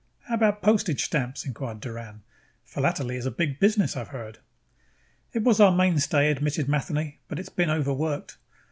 [0.21, 2.23] "How about postage stamps?" inquired Doran.
[2.65, 4.39] "Philately is a big business, I have heard."
[5.31, 8.39] "It was our mainstay," admitted Matheny, "but it's been overworked.